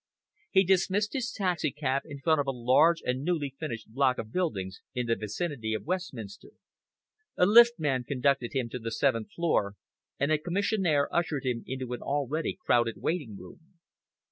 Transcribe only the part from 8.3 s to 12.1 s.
him to the seventh floor, and a commissionaire ushered him into an